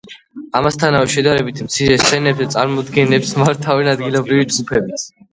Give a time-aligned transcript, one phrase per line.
[0.59, 5.05] ამასთანავე, შედარებით მცირე სცენებზე წარმოდგენებს მართავენ ადგილობრივი ჯგუფებიც.